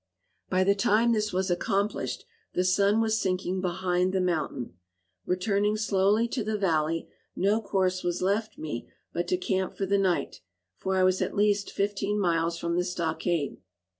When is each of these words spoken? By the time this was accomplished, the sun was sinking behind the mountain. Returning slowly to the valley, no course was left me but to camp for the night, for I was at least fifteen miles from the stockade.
By 0.49 0.63
the 0.63 0.73
time 0.73 1.11
this 1.13 1.31
was 1.31 1.51
accomplished, 1.51 2.25
the 2.53 2.63
sun 2.63 3.01
was 3.01 3.21
sinking 3.21 3.61
behind 3.61 4.13
the 4.13 4.19
mountain. 4.19 4.73
Returning 5.27 5.77
slowly 5.77 6.27
to 6.29 6.43
the 6.43 6.57
valley, 6.57 7.07
no 7.35 7.61
course 7.61 8.01
was 8.03 8.19
left 8.19 8.57
me 8.57 8.89
but 9.13 9.27
to 9.27 9.37
camp 9.37 9.77
for 9.77 9.85
the 9.85 9.99
night, 9.99 10.41
for 10.75 10.95
I 10.97 11.03
was 11.03 11.21
at 11.21 11.35
least 11.35 11.69
fifteen 11.69 12.19
miles 12.19 12.57
from 12.57 12.77
the 12.77 12.83
stockade. 12.83 13.57